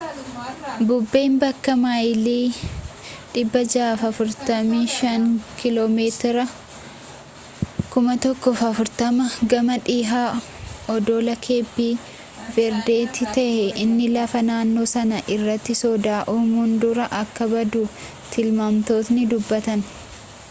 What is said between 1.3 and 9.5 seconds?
bakka maayilii 645 km 1040